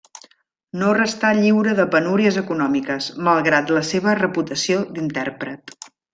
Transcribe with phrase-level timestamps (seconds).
[0.83, 5.77] No restà lliure de penúries econòmiques, malgrat la seva reputació d'intèrpret.